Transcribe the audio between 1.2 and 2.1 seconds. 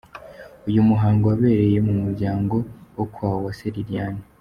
wabereye mu